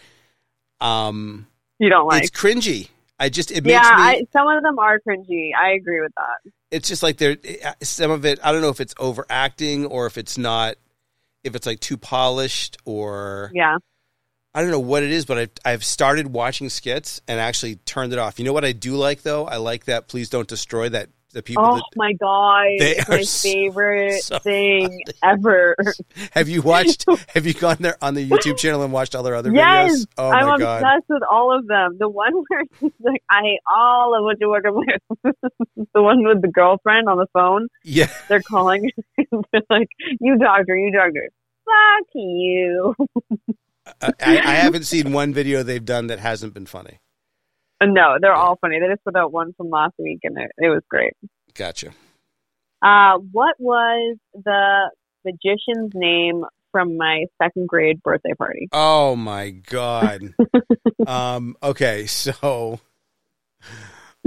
[0.81, 1.47] Um,
[1.79, 2.23] You don't like?
[2.25, 2.89] it's cringy.
[3.19, 4.03] I just it makes Yeah, me.
[4.03, 5.51] I, some of them are cringy.
[5.57, 6.53] I agree with that.
[6.71, 7.37] it's just like there.
[7.83, 8.41] Some of it.
[8.43, 10.75] I don't know if it's overacting or if it's not.
[11.45, 13.79] If it's like too polished or Yeah.
[14.55, 18.13] I don't know what it is, but I've, I've started watching skits and actually turned
[18.13, 18.39] it off.
[18.39, 19.47] You know what I do like though?
[19.47, 20.09] I like that.
[20.09, 21.09] Please don't destroy that.
[21.33, 25.75] The people Oh that my god, They it's are my favorite so thing ever.
[26.33, 27.07] have you watched?
[27.35, 30.07] have you gone there on the YouTube channel and watched all their other Yes, videos?
[30.19, 30.83] Oh I'm my god!
[30.83, 31.97] obsessed with all of them.
[31.99, 35.35] The one where she's like, I hate all of what you work with.
[35.95, 37.69] the one with the girlfriend on the phone.
[37.83, 39.89] Yeah, They're calling They're like,
[40.21, 41.29] you doctor, you doctor.
[41.65, 42.95] Fuck you.
[44.01, 46.99] I, I haven't seen one video they've done that hasn't been funny.
[47.85, 48.79] No, they're all funny.
[48.81, 51.13] They just put out one from last week and it, it was great.
[51.55, 51.93] Gotcha.
[52.83, 54.91] Uh, what was the
[55.25, 58.69] magician's name from my second grade birthday party?
[58.73, 60.35] Oh my god.
[61.07, 62.81] um, okay, so,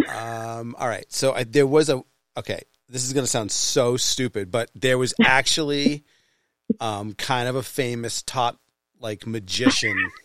[0.07, 1.11] um, all right.
[1.11, 2.01] So I, there was a.
[2.37, 6.03] Okay, this is going to sound so stupid, but there was actually,
[6.79, 8.59] um, kind of a famous top
[8.99, 9.97] like magician.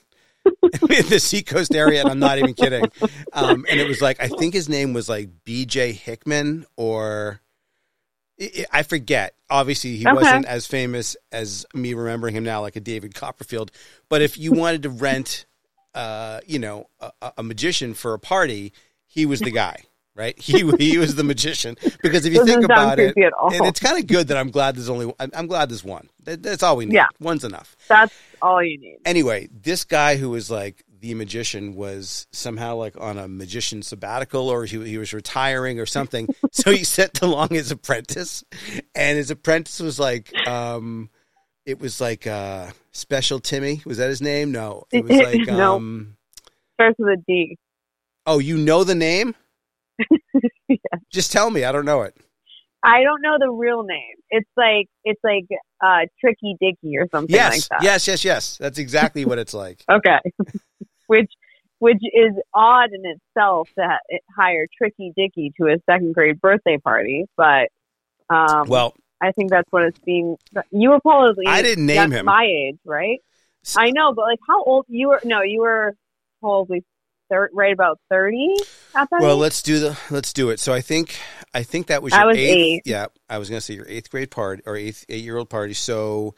[0.91, 2.91] in the Seacoast area, and I'm not even kidding.
[3.33, 5.93] Um, and it was like I think his name was like B.J.
[5.93, 7.41] Hickman, or
[8.41, 9.35] I I forget.
[9.51, 10.15] Obviously, he Okay.
[10.15, 13.71] wasn't as famous as me remembering him now, like a David Copperfield.
[14.09, 15.45] But if you wanted to rent,
[15.95, 18.73] uh, you know, a, a magician for a party,
[19.07, 20.39] he was the guy, right?
[20.43, 24.07] He he was the magician because if you think about it, and it's kind of
[24.07, 25.13] good that I'm glad there's only.
[25.21, 26.09] I'm I'm glad there's one.
[26.25, 26.95] That, that's all we need.
[26.95, 27.07] Yeah.
[27.21, 27.77] One's enough.
[27.89, 28.99] That's all you need.
[29.05, 34.51] Anyway, this guy who was like the magician was somehow like on a magician sabbatical
[34.51, 36.29] or he, he was retiring or something.
[36.53, 38.45] so he sent along his apprentice
[38.95, 41.09] and his apprentice was like, um,
[41.65, 43.81] it was like, uh, special Timmy.
[43.87, 44.53] Was that his name?
[44.53, 45.77] No, it was like, No.
[45.77, 46.17] um,
[46.75, 47.57] Starts with a D.
[48.27, 49.35] oh, you know the name?
[51.11, 51.65] Just tell me.
[51.65, 52.17] I don't know it.
[52.83, 54.15] I don't know the real name.
[54.31, 55.45] It's like it's like
[55.85, 57.83] uh Tricky Dicky or something Yes, like that.
[57.85, 58.57] yes, yes, yes.
[58.59, 59.85] That's exactly what it's like.
[59.91, 60.19] Okay.
[61.07, 61.31] which
[61.79, 66.79] which is odd in itself to ha- hire Tricky Dicky to a second grade birthday
[66.79, 67.69] party, but
[68.31, 70.37] um Well, I think that's what it's being.
[70.71, 72.25] You were probably I didn't name him.
[72.25, 73.19] my age, right?
[73.77, 75.21] I know, but like how old you were?
[75.25, 75.95] No, you were
[76.41, 76.83] probably
[77.31, 78.55] thir- right about thirty
[78.95, 79.41] at that Well, age.
[79.41, 80.61] let's do the let's do it.
[80.61, 81.17] So I think
[81.55, 82.57] I think that was I your was eighth.
[82.57, 82.83] eight.
[82.85, 85.75] Yeah, I was gonna say your eighth grade party or eighth eight year old party.
[85.75, 86.35] So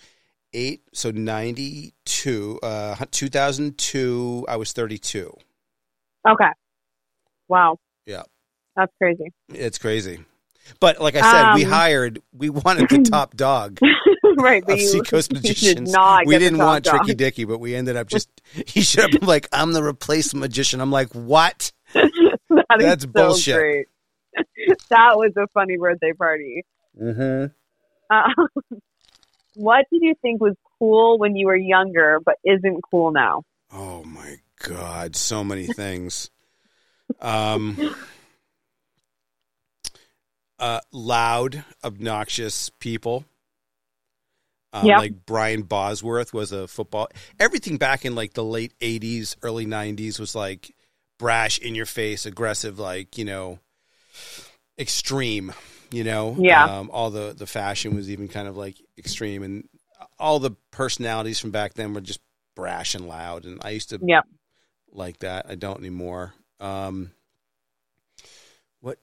[0.52, 4.44] eight, so ninety two, uh, two thousand two.
[4.48, 5.34] I was thirty two.
[6.28, 6.50] Okay.
[7.48, 7.78] Wow.
[8.06, 8.22] Yeah.
[8.76, 9.32] That's crazy.
[9.50, 10.20] It's crazy,
[10.80, 12.18] but like I said, we Um, hired.
[12.32, 13.78] We wanted the top dog
[14.38, 16.84] right, but of you, Seacoast you did not we didn't want.
[16.84, 18.28] Tricky Dicky, but we ended up just.
[18.66, 20.80] He showed up like I'm the replacement magician.
[20.80, 21.72] I'm like, what?
[21.94, 23.56] That That's so bullshit.
[23.58, 23.86] Great.
[24.90, 26.64] that was a funny birthday party.
[27.00, 27.46] Mm-hmm.
[28.10, 28.76] Uh,
[29.54, 33.42] what did you think was cool when you were younger, but isn't cool now?
[33.72, 36.30] Oh my god, so many things.
[37.20, 37.94] Um
[40.58, 43.24] uh loud, obnoxious people.
[44.74, 44.98] Um, Yep.
[44.98, 47.08] like Brian Bosworth was a football
[47.38, 50.74] everything back in like the late 80s, early 90s was like
[51.18, 53.58] brash in your face, aggressive like, you know,
[54.78, 55.52] extreme,
[55.90, 56.36] you know.
[56.38, 56.64] Yeah.
[56.80, 59.68] Um all the the fashion was even kind of like extreme and
[60.18, 62.20] all the personalities from back then were just
[62.56, 64.24] brash and loud and I used to Yep.
[64.92, 65.46] like that.
[65.48, 66.34] I don't anymore.
[66.60, 67.12] Um,
[68.80, 68.98] what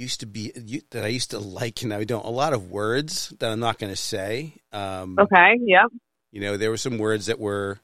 [0.00, 0.50] used to be
[0.90, 2.24] that I used to like and I don't.
[2.24, 4.54] A lot of words that I'm not going to say.
[4.72, 5.58] Um, Okay.
[5.60, 5.90] Yep.
[6.32, 7.80] You know, there were some words that were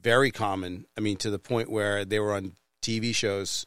[0.00, 0.86] very common.
[0.96, 2.52] I mean, to the point where they were on
[2.82, 3.66] TV shows.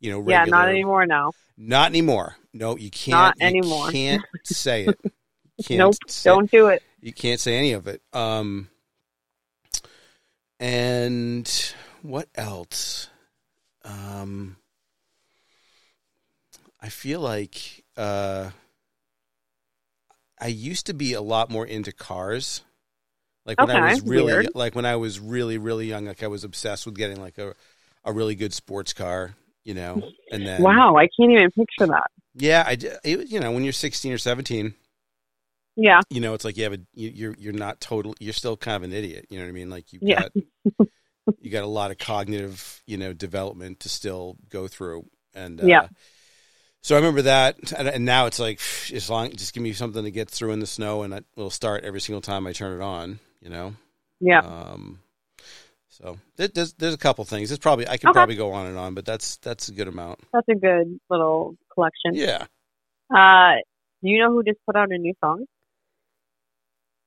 [0.00, 0.44] You know, Yeah.
[0.44, 1.32] Not anymore now.
[1.56, 2.36] Not anymore.
[2.52, 3.12] No, you can't.
[3.12, 3.90] Not you anymore.
[3.90, 4.98] Can't say it.
[5.64, 5.94] Can't Nope.
[6.08, 6.82] say- Don't do it.
[7.00, 8.02] you can't say any of it.
[8.12, 8.68] Um,
[10.58, 13.08] and what else?
[13.84, 14.56] Um,
[16.84, 18.50] I feel like uh,
[20.38, 22.60] I used to be a lot more into cars.
[23.46, 24.48] Like when I was really, weird.
[24.54, 27.54] like when I was really, really young, like I was obsessed with getting like a,
[28.04, 30.04] a really good sports car, you know.
[30.30, 30.96] And then, Wow.
[30.96, 32.10] I can't even picture that.
[32.34, 34.74] yeah, I, it, you know, when you're 16 or 17,
[35.76, 36.00] Yeah.
[36.10, 38.14] you know, it's like you have a you, you're you're not total.
[38.20, 39.26] You're still kind of an idiot.
[39.30, 39.70] You know what I mean?
[39.70, 40.22] Like you Yeah.
[40.22, 40.32] got
[41.40, 45.06] you got a lot of cognitive, you know, development to still go through.
[45.34, 45.88] And uh, Yeah.
[46.84, 48.60] So I remember that, and, and now it's like
[48.92, 51.48] as long just give me something to get through in the snow, and it will
[51.48, 53.20] start every single time I turn it on.
[53.40, 53.74] You know.
[54.20, 54.40] Yeah.
[54.40, 55.00] Um.
[55.88, 57.50] So there's there's a couple things.
[57.50, 58.18] It's probably I can Okay.
[58.18, 60.20] probably go on and on, but that's that's a good amount.
[60.34, 62.12] That's a good little collection.
[62.14, 62.44] Yeah.
[63.10, 63.54] Uh,
[64.02, 65.46] do you know who just put out a new song?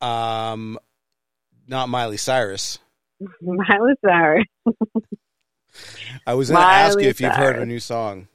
[0.00, 0.76] Um.
[1.68, 2.80] Not Miley Cyrus.
[3.40, 4.44] Miley Cyrus.
[6.26, 7.68] I was going to ask you if you've heard her Cyrus.
[7.68, 8.28] new song.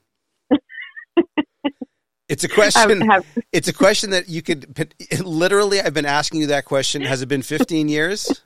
[2.30, 3.02] It's a question.
[3.02, 4.78] Have, It's a question that you could
[5.24, 5.82] literally.
[5.82, 7.02] I've been asking you that question.
[7.02, 8.44] Has it been 15 years?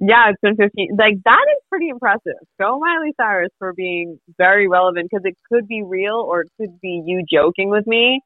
[0.00, 0.96] yeah, it's been 15.
[0.98, 2.32] Like, that is pretty impressive.
[2.58, 6.80] Go Miley Cyrus for being very relevant because it could be real or it could
[6.80, 8.22] be you joking with me.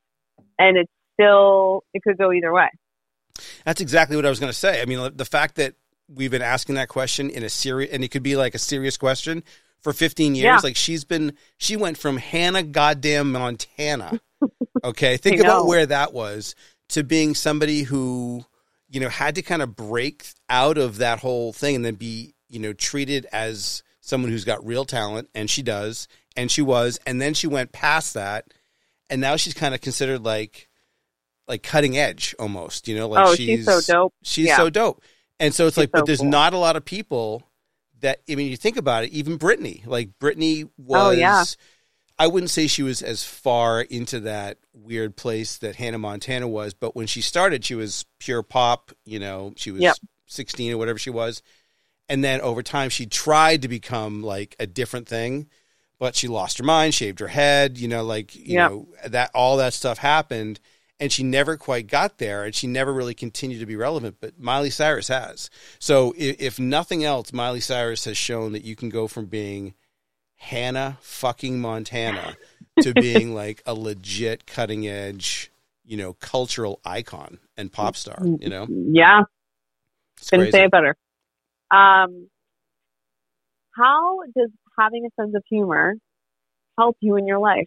[0.58, 2.68] And it's still, it could go either way.
[3.64, 4.80] That's exactly what I was going to say.
[4.80, 5.74] I mean, the fact that
[6.08, 8.96] we've been asking that question in a serious, and it could be like a serious
[8.96, 9.42] question
[9.84, 10.42] for 15 years.
[10.44, 10.60] Yeah.
[10.62, 14.20] Like she's been, she went from Hannah goddamn Montana.
[14.82, 15.16] Okay.
[15.16, 16.54] Think about where that was
[16.90, 18.44] to being somebody who,
[18.90, 22.34] you know, had to kind of break out of that whole thing and then be,
[22.50, 25.30] you know, treated as someone who's got real talent.
[25.34, 26.06] And she does.
[26.36, 26.98] And she was.
[27.06, 28.52] And then she went past that.
[29.08, 30.68] And now she's kind of considered like,
[31.48, 34.12] like cutting edge almost, you know, like oh, she's, so dope.
[34.22, 34.58] She's Yeah.
[34.58, 35.02] so dope.
[35.40, 36.28] And so it's She's like, but there's cool.
[36.28, 37.42] not a lot of people
[38.04, 41.44] that, I mean, you think about it, even Britney, like Britney was, Oh, yeah.
[42.18, 46.72] I wouldn't say she was as far into that weird place that Hannah Montana was,
[46.74, 48.92] but when she started, she was pure pop.
[49.04, 49.96] You know, she was Yep.
[50.26, 51.42] 16 or whatever she was.
[52.08, 55.48] And then over time, she tried to become like a different thing,
[55.98, 58.70] but she lost her mind, shaved her head, you know, like, you Yep.
[58.70, 60.60] know, that all that stuff happened.
[61.00, 64.38] And she never quite got there and she never really continued to be relevant, but
[64.38, 65.50] Miley Cyrus has.
[65.80, 69.74] So if, if nothing else, Miley Cyrus has shown that you can go from being
[70.36, 72.36] Hannah fucking Montana
[72.80, 75.50] to being like a legit cutting edge,
[75.84, 78.66] you know, cultural icon and pop star, you know?
[78.68, 79.22] Yeah,
[80.18, 80.58] It's couldn't crazy.
[80.58, 80.96] say it better.
[81.72, 82.28] Um,
[83.76, 85.94] how does having a sense of humor
[86.78, 87.66] help you in your life?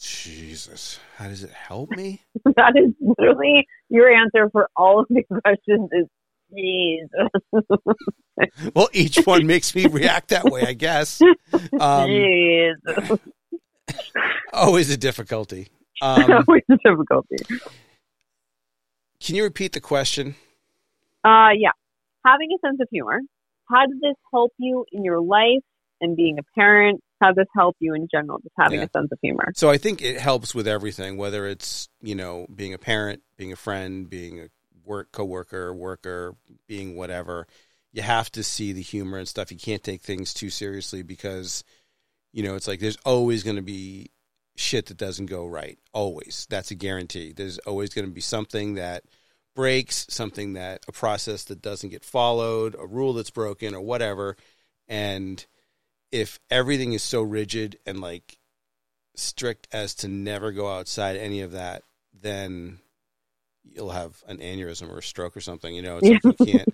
[0.00, 0.98] Jesus.
[1.16, 2.22] How does it help me?
[2.56, 5.90] that is literally your answer for all of the questions.
[5.92, 6.06] Is
[6.56, 7.10] Jesus,
[8.74, 11.20] Well, each one makes me react that way, I guess.
[11.78, 13.18] Um, Jesus.
[14.52, 15.68] always a difficulty.
[16.02, 17.36] Um, Always a difficulty.
[19.22, 20.34] can you repeat the question?
[21.24, 21.72] Uh, yeah.
[22.24, 23.20] Having a sense of humor.
[23.68, 25.62] How does this help you in your life
[26.00, 27.00] and being a parent?
[27.20, 28.86] How does this help you in general, just having Yeah.
[28.86, 29.52] a sense of humor?
[29.54, 33.52] So I think it helps with everything, whether it's you know being a parent, being
[33.52, 34.48] a friend, being a
[34.84, 37.46] work coworker, worker, worker, being whatever.
[37.92, 39.50] You have to see the humor and stuff.
[39.50, 41.64] You can't take things too seriously because
[42.32, 44.10] you know it's like there's always going to be
[44.56, 45.78] shit that doesn't go right.
[45.92, 47.32] Always, that's a guarantee.
[47.32, 49.04] There's always going to be something that
[49.56, 54.36] breaks, something that a process that doesn't get followed, a rule that's broken, or whatever.
[54.88, 55.44] And
[56.12, 58.38] if everything is so rigid and like
[59.14, 61.82] strict as to never go outside any of that,
[62.20, 62.78] then
[63.64, 65.74] you'll have an aneurysm or a stroke or something.
[65.74, 66.68] You know, it's like you can't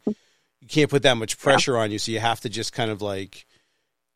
[0.61, 3.03] you can't put that much pressure on you, so you have to just kind of
[3.03, 3.47] like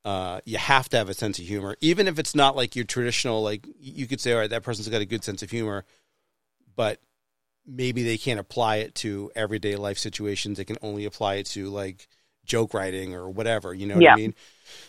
[0.05, 2.85] uh, you have to have a sense of humor, even if it's not like your
[2.85, 3.43] traditional.
[3.43, 5.85] Like you could say, all right, that person's got a good sense of humor,
[6.75, 7.01] but
[7.67, 10.57] maybe they can't apply it to everyday life situations.
[10.57, 12.09] They can only apply it to like
[12.51, 13.73] joke writing or whatever.
[13.73, 14.13] You know what Yeah.
[14.15, 14.35] I mean?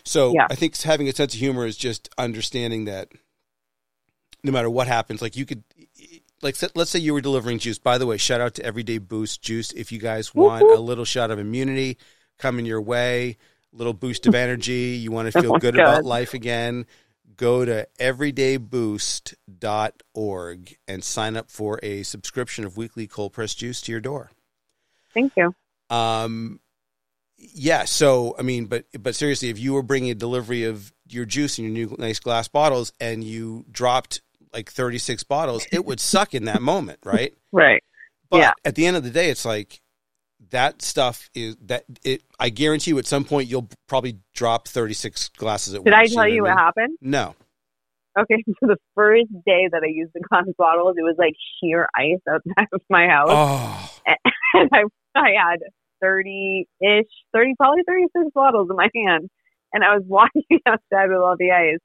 [0.04, 0.46] So Yeah.
[0.50, 3.08] I think having a sense of humor is just understanding that
[4.44, 5.62] no matter what happens, like you could,
[6.42, 7.78] like let's say you were delivering juice.
[7.78, 9.70] By the way, shout out to Everyday Boost Juice.
[9.72, 11.96] If you guys want a little shot of immunity
[12.38, 13.36] coming your way,
[13.72, 16.86] a little boost of energy, you want to Oh feel my good about life again,
[17.36, 23.92] go to everydayboost.org and sign up for a subscription of weekly cold pressed juice to
[23.92, 24.32] your door.
[25.14, 25.54] Thank you.
[25.90, 26.58] Um,
[27.54, 27.84] yeah.
[27.84, 31.58] So I mean, but but seriously, if you were bringing a delivery of your juice
[31.58, 34.20] in your new nice glass bottles and you dropped
[34.52, 37.34] like thirty six bottles, it would suck in that moment, right?
[37.54, 37.82] Right.
[38.30, 38.52] But Yeah.
[38.64, 39.80] at the end of the day, it's like
[40.50, 42.22] that stuff is that it.
[42.40, 45.84] I guarantee you, at some point, you'll probably drop thirty six glasses at once.
[45.84, 46.64] Did I tell know you what what I mean?
[46.64, 46.98] happened?
[47.02, 47.34] No.
[48.18, 51.86] Okay, so the first day that I used the glass bottles, it was like sheer
[51.94, 53.28] ice outside of my house.
[53.30, 53.90] Oh,
[54.54, 54.82] and I
[55.14, 55.58] I had
[56.02, 59.30] thirty ish, thirty probably thirty six bottles in my hand,
[59.72, 61.78] and I was walking outside with all the ice,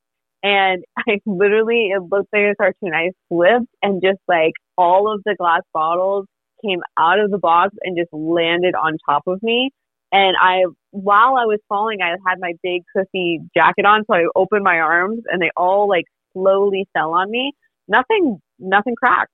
[0.44, 2.94] and I literally it looked like a cartoon.
[2.94, 6.26] I slipped and just like all of the glass bottles
[6.64, 9.72] came out of the box and just landed on top of me.
[10.12, 14.26] And I, while I was falling, I had my big pussy jacket on, so I
[14.36, 17.54] opened my arms and they all like slowly fell on me.
[17.88, 19.32] Nothing, nothing cracked.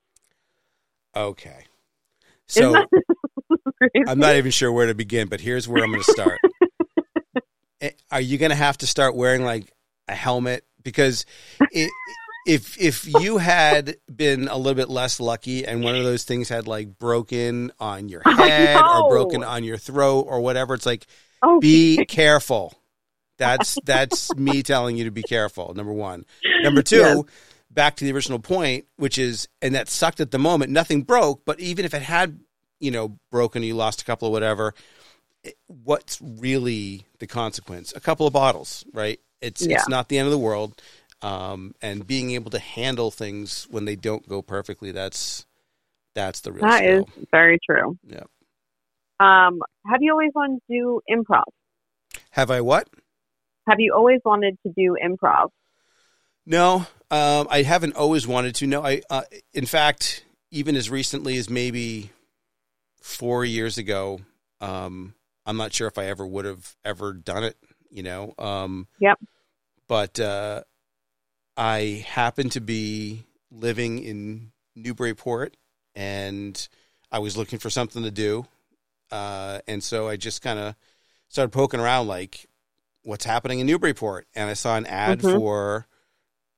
[1.16, 1.66] okay.
[2.48, 2.74] So?
[4.08, 6.40] I'm not even sure where to begin, but here's where I'm going to start.
[7.82, 9.70] Eh, Are you going to have to start wearing like
[10.08, 10.64] a helmet?
[10.84, 11.26] Because
[11.72, 11.90] it,
[12.48, 16.48] if if you had been a little bit less lucky and one of those things
[16.48, 21.06] had like broken on your head or broken on your throat or whatever, it's like
[21.42, 22.74] oh, be careful.
[23.38, 25.74] That's that's me telling you to be careful.
[25.74, 26.26] Number one.
[26.62, 27.24] Number two, Yes.
[27.70, 30.72] back to the original point, which is, and that sucked at the moment.
[30.72, 32.40] Nothing broke, but even if it had,
[32.84, 34.74] you know, broken, you lost a couple of whatever.
[35.68, 37.94] What's really the consequence?
[37.96, 39.20] A couple of bottles, right?
[39.42, 39.76] It's Yeah.
[39.76, 40.82] it's not the end of the world.
[41.22, 45.46] Um, and being able to handle things when they don't go perfectly, that's
[46.14, 47.26] that's the real That is skill.
[47.32, 47.98] very true.
[48.06, 48.24] Yeah.
[49.20, 51.46] Um, have you always wanted to do improv?
[52.32, 52.90] Have I what?
[53.68, 55.50] Have you always wanted to do improv?
[56.46, 58.68] No, um, I haven't always wanted to.
[58.68, 59.24] No, I, uh,
[59.54, 62.12] in fact, even as recently as maybe
[63.04, 64.22] four years ago,
[64.62, 65.14] um,
[65.46, 67.58] I'm not sure if I ever would have ever done it.
[67.92, 68.34] You know.
[68.40, 69.20] Um, Yep.
[69.88, 70.64] But uh,
[71.58, 75.56] I happened to be living in Newburyport,
[75.94, 76.68] and
[77.12, 78.48] I was looking for something to do,
[79.12, 80.76] uh, and so I just kind of
[81.28, 82.48] started poking around, like
[83.04, 85.32] what's happening in Newburyport, and I saw an ad Mhm.
[85.34, 85.88] for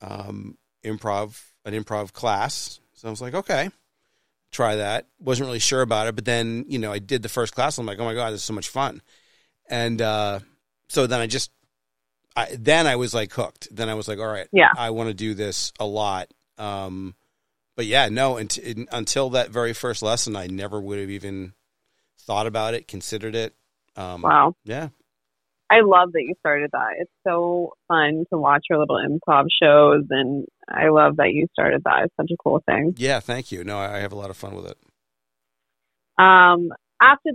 [0.02, 2.80] um, improv, an improv class.
[2.94, 3.72] So I was like, okay,
[4.56, 5.08] try that.
[5.20, 7.78] wasn't really sure about it, but then you know I did the first class.
[7.78, 9.02] I'm like, oh my god, this is so much fun,
[9.70, 10.40] and uh,
[10.88, 11.52] so then I just,
[12.36, 13.68] I, then I was like hooked.
[13.72, 14.72] Then I was like, all right, Yeah.
[14.78, 16.28] I want to do this a lot.
[16.58, 17.16] Um,
[17.76, 21.54] but yeah, no, unt- in, until that very first lesson, I never would have even
[22.20, 23.54] thought about it, considered it.
[23.96, 24.56] Um, Wow.
[24.64, 24.90] Yeah.
[25.70, 26.94] I love that you started that.
[27.00, 31.84] It's so fun to watch your little improv shows, and I love that you started
[31.86, 32.04] that.
[32.06, 32.94] It's such a cool thing.
[32.98, 33.20] Yeah.
[33.20, 33.64] Thank you.
[33.64, 34.78] No, I have a lot of fun with it.
[36.18, 36.70] Um,
[37.02, 37.32] after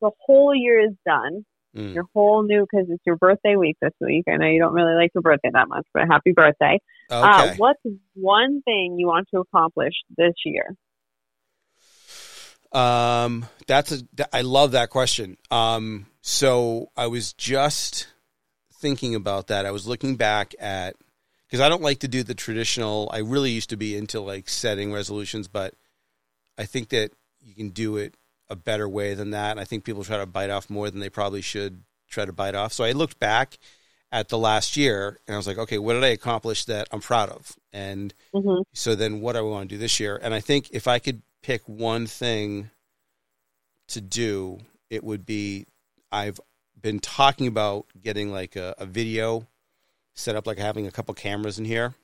[0.00, 1.44] the whole year is done,
[1.76, 1.94] Mm.
[1.94, 4.24] your whole new because it's your birthday week this week.
[4.26, 6.80] I know you don't really like your birthday that much, but happy birthday!
[7.12, 7.50] Okay.
[7.50, 7.80] Uh, what's
[8.14, 10.74] one thing you want to accomplish this year?
[12.72, 14.02] Um, that's a.
[14.32, 15.36] I love that question.
[15.50, 18.08] Um, so I was just
[18.74, 19.66] thinking about that.
[19.66, 20.96] I was looking back at
[21.46, 23.08] because I don't like to do the traditional.
[23.12, 25.74] I really used to be into like setting resolutions, but
[26.58, 28.14] I think that you can do it
[28.48, 29.52] a better way than that.
[29.52, 32.32] And I think people try to bite off more than they probably should try to
[32.32, 32.72] bite off.
[32.72, 33.58] So I looked back
[34.12, 37.00] at the last year and I was like, okay, what did I accomplish that I'm
[37.00, 37.56] proud of?
[37.76, 40.20] And hmm so then what do I want to do this year?
[40.22, 42.70] And I think if I could pick one thing
[43.88, 44.58] to do,
[44.90, 45.66] it would be
[46.10, 46.40] I've
[46.80, 49.46] been talking about getting like a, a video
[50.14, 51.94] set up, like having a couple cameras in here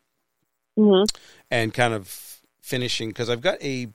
[0.77, 1.05] hmm
[1.51, 3.89] and kind of finishing because I've got a,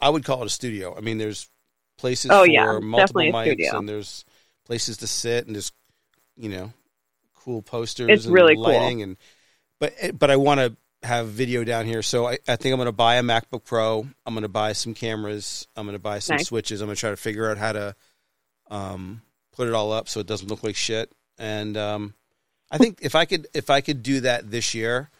[0.00, 0.96] I would call it a studio.
[0.96, 1.50] I mean, there's
[1.98, 4.26] places Oh, for yeah, multiple mics and there's
[4.66, 5.72] places to sit and there's,
[6.36, 6.72] you know,
[7.34, 8.62] cool posters It's and really cool.
[8.62, 9.16] lighting and,
[9.80, 12.02] but, but I want to have video down here.
[12.02, 14.06] So I, I think I'm going to buy a MacBook Pro.
[14.26, 15.68] I'm going to buy some cameras.
[15.76, 16.48] I'm going to buy some Nice.
[16.48, 16.80] switches.
[16.80, 17.96] I'm going to try to figure out how to,
[18.70, 21.12] um, put it all up so it doesn't look like shit.
[21.38, 22.14] And, um,
[22.70, 25.10] I think if I could, if I could do that this year,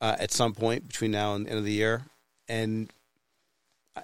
[0.00, 2.02] uh, at some point between now and the end of the year,
[2.48, 2.92] and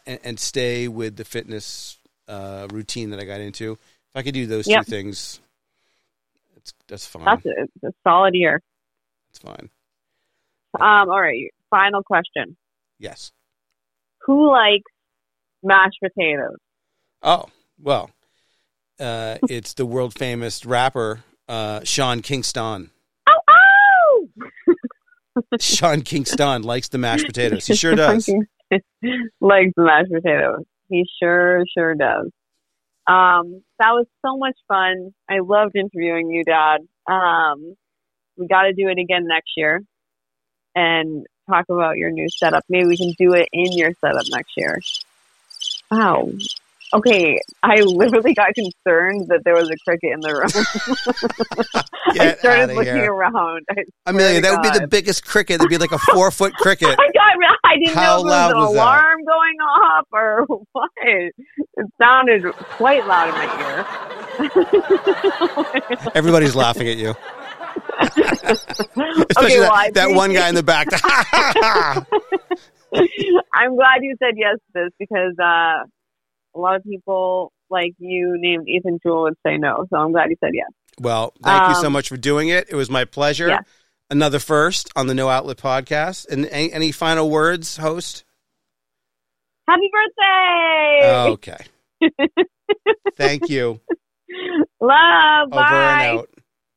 [0.07, 3.73] and, and stay with the fitness uh, routine that I got into.
[3.73, 4.85] If I could do those Yep.
[4.85, 5.41] two things,
[6.57, 7.25] it's that's fine.
[7.25, 8.63] That's a, a solid year.
[9.31, 9.71] It's fine.
[10.79, 12.57] Um, all right, final question:
[12.99, 13.33] Yes.
[14.27, 14.85] Who likes
[15.63, 16.59] mashed potatoes?
[17.23, 17.47] Oh
[17.81, 18.11] well,
[19.01, 22.91] uh, it's the world famous rapper uh, Sean Kingston.
[23.29, 24.77] Oh, oh!
[25.61, 27.67] Sean Kingston likes the mashed potatoes.
[27.67, 28.29] He sure does.
[28.71, 30.65] likes the mashed potatoes.
[30.89, 32.31] He sure, sure does.
[33.07, 35.13] Um, that was so much fun.
[35.29, 36.81] I loved interviewing you, Dad.
[37.11, 37.75] Um,
[38.37, 39.83] we got to do it again next year
[40.75, 42.65] and talk about your new setup.
[42.69, 44.81] Maybe we can do it in your setup next year.
[45.91, 46.31] Wow.
[46.93, 50.51] Okay, I literally got concerned that there was a cricket in the room.
[52.21, 53.13] I started looking here.
[53.13, 53.65] around.
[53.71, 55.59] I Amelia, that would be the biggest cricket.
[55.61, 56.89] That'd be like a four foot cricket.
[56.89, 57.31] I got.
[57.63, 58.83] I didn't How know if there was was an that?
[58.83, 60.91] alarm going off or what.
[61.03, 61.33] It
[62.03, 63.47] sounded quite loud in my
[66.01, 66.11] ear.
[66.17, 67.15] Everybody's laughing at you.
[68.01, 70.89] Especially okay, well, that, that one guy in the back.
[73.53, 75.85] I'm glad you said yes to this because uh,
[76.55, 79.87] a lot of people like you named Ethan Jewell would say no.
[79.91, 80.69] So I'm glad you said yes.
[80.99, 82.69] well, thank you so Um, much for doing it.
[82.69, 83.49] It was my pleasure.
[83.49, 83.61] Yeah.
[84.11, 86.29] Another first on the No Outlet podcast.
[86.29, 88.25] And any, any final words, host?
[89.69, 91.29] Happy birthday!
[91.31, 91.65] Okay.
[93.17, 93.81] Thank you.
[94.81, 95.49] Love.
[95.53, 96.03] Over Bye.
[96.07, 96.29] and out.